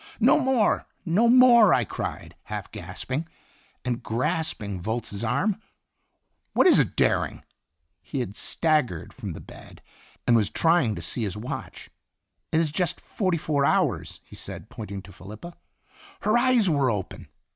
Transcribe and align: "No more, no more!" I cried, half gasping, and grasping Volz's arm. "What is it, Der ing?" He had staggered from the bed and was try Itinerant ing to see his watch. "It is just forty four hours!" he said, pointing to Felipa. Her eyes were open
"No 0.19 0.39
more, 0.39 0.87
no 1.05 1.27
more!" 1.27 1.75
I 1.75 1.83
cried, 1.85 2.33
half 2.45 2.71
gasping, 2.71 3.27
and 3.85 4.01
grasping 4.01 4.81
Volz's 4.81 5.23
arm. 5.23 5.61
"What 6.53 6.65
is 6.65 6.79
it, 6.79 6.95
Der 6.95 7.23
ing?" 7.27 7.43
He 8.01 8.19
had 8.21 8.35
staggered 8.35 9.13
from 9.13 9.33
the 9.33 9.39
bed 9.39 9.79
and 10.25 10.35
was 10.35 10.49
try 10.49 10.77
Itinerant 10.79 10.89
ing 10.89 10.95
to 10.95 11.01
see 11.03 11.21
his 11.21 11.37
watch. 11.37 11.91
"It 12.51 12.59
is 12.59 12.71
just 12.71 12.99
forty 12.99 13.37
four 13.37 13.63
hours!" 13.63 14.21
he 14.25 14.35
said, 14.35 14.71
pointing 14.71 15.03
to 15.03 15.11
Felipa. 15.13 15.55
Her 16.21 16.35
eyes 16.35 16.67
were 16.67 16.89
open 16.89 17.27